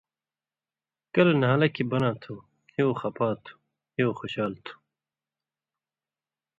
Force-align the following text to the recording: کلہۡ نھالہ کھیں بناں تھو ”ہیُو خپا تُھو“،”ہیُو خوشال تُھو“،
کلہۡ 1.13 1.37
نھالہ 1.41 1.67
کھیں 1.73 1.87
بناں 1.91 2.15
تھو 2.21 2.33
”ہیُو 2.73 2.89
خپا 2.99 3.27
تُھو“،”ہیُو 3.43 4.09
خوشال 4.19 4.53
تُھو“، 4.63 4.73